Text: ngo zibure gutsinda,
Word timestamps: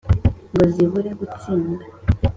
ngo 0.53 0.63
zibure 0.73 1.11
gutsinda, 1.19 1.83